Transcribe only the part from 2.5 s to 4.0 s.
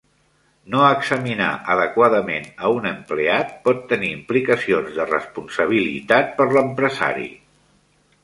a un empleat pot